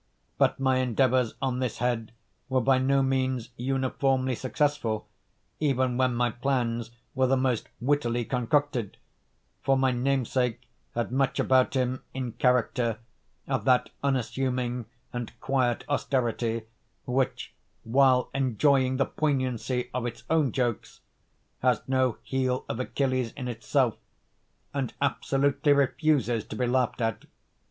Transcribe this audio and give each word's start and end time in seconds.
But 0.39 0.59
my 0.59 0.77
endeavours 0.77 1.35
on 1.43 1.59
this 1.59 1.77
head 1.77 2.11
were 2.49 2.59
by 2.59 2.79
no 2.79 3.03
means 3.03 3.49
uniformly 3.55 4.33
successful, 4.33 5.07
even 5.59 5.95
when 5.95 6.15
my 6.15 6.31
plans 6.31 6.89
were 7.13 7.27
the 7.27 7.37
most 7.37 7.69
wittily 7.79 8.25
concocted; 8.25 8.97
for 9.61 9.77
my 9.77 9.91
namesake 9.91 10.61
had 10.95 11.11
much 11.11 11.39
about 11.39 11.75
him, 11.75 12.01
in 12.15 12.31
character, 12.31 12.97
of 13.47 13.63
that 13.65 13.91
unassuming 14.03 14.87
and 15.13 15.39
quiet 15.39 15.83
austerity 15.87 16.63
which, 17.05 17.53
while 17.83 18.31
enjoying 18.33 18.97
the 18.97 19.05
poignancy 19.05 19.91
of 19.93 20.07
its 20.07 20.23
own 20.31 20.51
jokes, 20.51 21.01
has 21.59 21.83
no 21.87 22.17
heel 22.23 22.65
of 22.67 22.79
Achilles 22.79 23.33
in 23.33 23.47
itself, 23.47 23.97
and 24.73 24.95
absolutely 24.99 25.73
refuses 25.73 26.43
to 26.45 26.55
be 26.55 26.65
laughed 26.65 27.01
at. 27.01 27.25